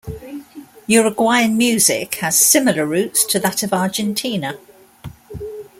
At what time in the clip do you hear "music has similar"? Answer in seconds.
1.55-2.87